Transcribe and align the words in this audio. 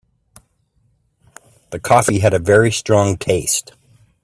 The 1.69 1.79
coffee 1.79 2.17
had 2.21 2.33
a 2.33 2.39
very 2.39 2.71
strong 2.71 3.17
taste. 3.17 3.73